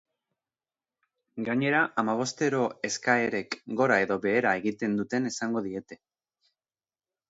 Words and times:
Gainera, 1.49 1.83
hamabostero 2.03 2.63
eskaerek 2.91 3.61
gora 3.83 4.03
edo 4.09 4.21
behera 4.27 4.59
egiten 4.65 5.01
duten 5.05 5.35
esango 5.35 5.67
diete. 5.73 6.05